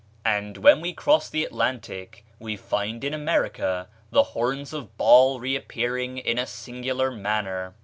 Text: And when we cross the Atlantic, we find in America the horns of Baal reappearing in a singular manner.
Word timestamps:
And 0.25 0.57
when 0.57 0.81
we 0.81 0.93
cross 0.93 1.29
the 1.29 1.43
Atlantic, 1.43 2.25
we 2.39 2.57
find 2.57 3.03
in 3.03 3.13
America 3.13 3.87
the 4.09 4.23
horns 4.33 4.73
of 4.73 4.97
Baal 4.97 5.39
reappearing 5.39 6.17
in 6.17 6.39
a 6.39 6.47
singular 6.47 7.11
manner. 7.11 7.75